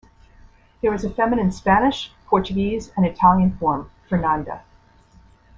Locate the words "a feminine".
1.05-1.51